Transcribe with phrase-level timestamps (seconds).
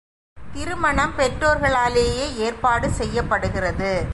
[0.53, 4.05] திருமணம் பெற்றோர்களாலேயே ஏற்பாடு செய்யப்படுகிறது.